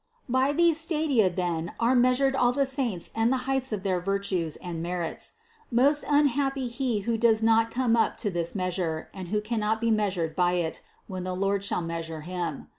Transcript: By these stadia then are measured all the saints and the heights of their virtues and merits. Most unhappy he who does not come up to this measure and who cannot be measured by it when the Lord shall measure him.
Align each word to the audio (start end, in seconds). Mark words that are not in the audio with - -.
By 0.27 0.51
these 0.51 0.79
stadia 0.79 1.29
then 1.29 1.73
are 1.79 1.93
measured 1.93 2.35
all 2.35 2.51
the 2.51 2.65
saints 2.65 3.11
and 3.13 3.31
the 3.31 3.37
heights 3.45 3.71
of 3.71 3.83
their 3.83 3.99
virtues 4.01 4.55
and 4.55 4.81
merits. 4.81 5.33
Most 5.69 6.03
unhappy 6.07 6.65
he 6.67 7.01
who 7.01 7.19
does 7.19 7.43
not 7.43 7.69
come 7.69 7.95
up 7.95 8.17
to 8.25 8.31
this 8.31 8.55
measure 8.55 9.09
and 9.13 9.27
who 9.27 9.41
cannot 9.41 9.79
be 9.79 9.91
measured 9.91 10.35
by 10.35 10.53
it 10.53 10.81
when 11.05 11.23
the 11.23 11.35
Lord 11.35 11.63
shall 11.63 11.83
measure 11.83 12.21
him. 12.21 12.67